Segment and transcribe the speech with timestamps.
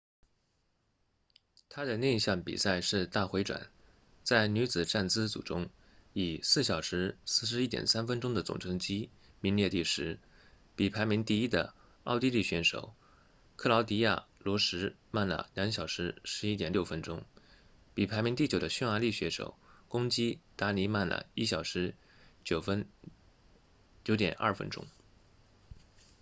[1.69, 3.69] 她的另一项比赛是大回转
[4.23, 5.69] 在女子站姿组中
[6.13, 9.11] 以 4:41.30 分钟的总成绩
[9.41, 10.17] 名列第十
[10.75, 12.95] 比排名第一的奥地利选手
[13.55, 17.23] 克劳迪娅·罗什慢了 2:11.60 分钟
[17.93, 19.55] 比排名第九的匈牙利选手
[19.87, 22.73] 巩基·达尼慢了 1:09.02
[24.55, 24.87] 分钟